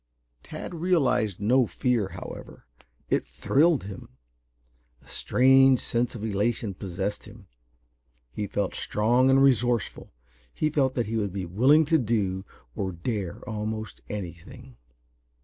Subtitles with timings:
[0.41, 2.65] Tad realized no fear, however.
[3.11, 4.09] It thrilled him.
[5.03, 7.45] A strange sense of elation possessed him.
[8.31, 10.11] He felt strong and resourceful
[10.51, 14.75] he felt that he would be willing to do or dare almost anything.